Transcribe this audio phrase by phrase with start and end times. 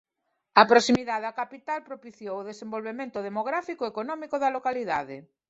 [0.61, 5.17] A proximidade á capital propiciou o desenvolvemento demográfico e económico da localidade.